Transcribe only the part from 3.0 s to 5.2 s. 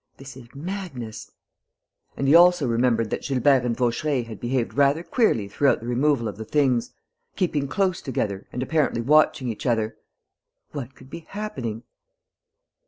that Gilbert and Vaucheray had behaved rather